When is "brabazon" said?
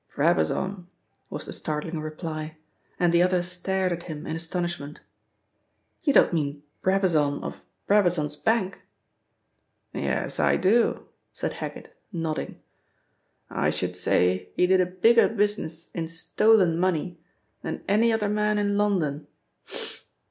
0.15-0.87, 6.81-7.43